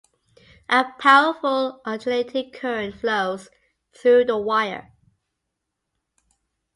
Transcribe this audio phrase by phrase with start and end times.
[0.67, 3.49] A powerful alternating current flows
[3.93, 4.93] through the wire.